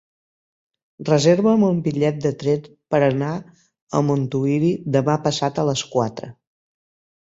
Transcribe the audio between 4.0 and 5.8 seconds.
Montuïri demà passat a